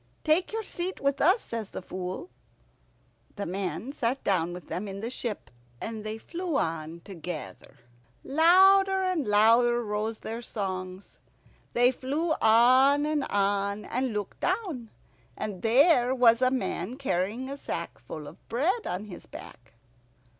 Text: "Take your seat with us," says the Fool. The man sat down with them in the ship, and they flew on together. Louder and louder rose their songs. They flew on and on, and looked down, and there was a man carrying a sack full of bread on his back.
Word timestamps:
"Take 0.23 0.51
your 0.51 0.63
seat 0.63 0.99
with 0.99 1.21
us," 1.21 1.43
says 1.43 1.69
the 1.69 1.81
Fool. 1.83 2.31
The 3.35 3.45
man 3.45 3.91
sat 3.91 4.23
down 4.23 4.51
with 4.51 4.67
them 4.67 4.87
in 4.87 4.99
the 4.99 5.11
ship, 5.11 5.51
and 5.79 6.03
they 6.03 6.17
flew 6.17 6.57
on 6.57 7.01
together. 7.01 7.75
Louder 8.23 9.03
and 9.03 9.27
louder 9.27 9.83
rose 9.83 10.17
their 10.17 10.41
songs. 10.41 11.19
They 11.73 11.91
flew 11.91 12.33
on 12.41 13.05
and 13.05 13.25
on, 13.25 13.85
and 13.85 14.11
looked 14.11 14.39
down, 14.39 14.89
and 15.37 15.61
there 15.61 16.15
was 16.15 16.41
a 16.41 16.49
man 16.49 16.97
carrying 16.97 17.47
a 17.47 17.55
sack 17.55 17.99
full 17.99 18.25
of 18.27 18.49
bread 18.49 18.87
on 18.87 19.05
his 19.05 19.27
back. 19.27 19.73